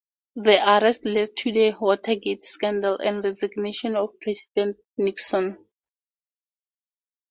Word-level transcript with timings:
The 0.35 0.57
arrests 0.67 1.05
led 1.05 1.35
to 1.37 1.51
the 1.51 1.75
Watergate 1.79 2.43
scandal 2.43 2.95
and 2.97 3.23
resignation 3.23 3.95
of 3.95 4.09
President 4.19 4.77
Nixon. 4.97 5.63